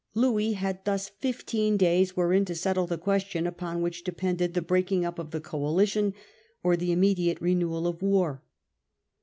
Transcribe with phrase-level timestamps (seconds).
[0.15, 5.05] Louis had thus fifteen days wherein to settle the question upon which depended the breaking
[5.05, 6.15] up of the coalition
[6.63, 8.41] or the immediate renewal of war.